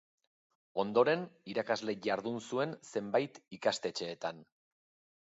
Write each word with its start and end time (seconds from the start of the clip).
Ondoren, 0.83 1.25
irakasle 1.53 1.95
jardun 2.07 2.39
zuen 2.45 2.73
zenbait 2.95 3.39
ikastetxetan. 3.59 4.41